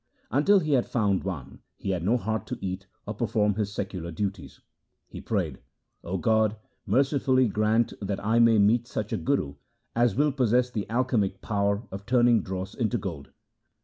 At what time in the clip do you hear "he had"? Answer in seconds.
0.61-0.87, 1.77-2.03